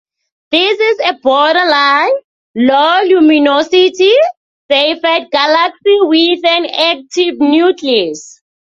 [0.49, 2.09] This is a borderline,
[2.55, 4.13] low-luminosity
[4.71, 8.41] Seyfert galaxy with an active nucleus.